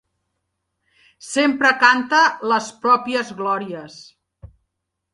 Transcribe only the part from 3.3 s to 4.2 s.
glòries.